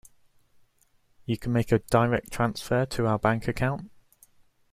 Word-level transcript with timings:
You 1.27 1.37
can 1.37 1.53
make 1.53 1.71
a 1.71 1.77
direct 1.77 2.31
transfer 2.31 2.87
to 2.87 3.05
our 3.05 3.19
bank 3.19 3.47
account. 3.47 3.91